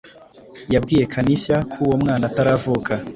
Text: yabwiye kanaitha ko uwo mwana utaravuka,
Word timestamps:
yabwiye 0.73 1.03
kanaitha 1.13 1.57
ko 1.71 1.77
uwo 1.85 1.95
mwana 2.01 2.23
utaravuka, 2.29 2.93